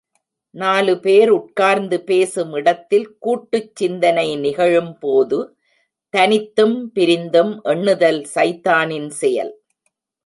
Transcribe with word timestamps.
நாலுபேர் 0.55 1.29
உட்கார்ந்து 1.29 1.97
பேசும் 2.03 2.53
இடத்தில் 2.53 3.05
கூட்டுச் 3.19 3.75
சிந்தனை 3.75 4.25
நிகழும் 4.35 4.93
போது 4.99 5.39
தனித்தும் 6.13 6.77
பிரிந்தும் 6.93 7.53
எண்ணுதல் 7.65 8.21
சைத்தானின் 8.35 9.09
செயல். 9.21 9.53